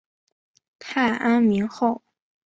[0.79, 2.01] 太安明侯